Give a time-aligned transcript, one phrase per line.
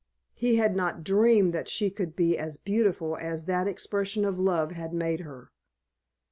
[0.33, 4.71] He had not dreamed that she could be as beautiful as that expression of love
[4.71, 5.51] had made her.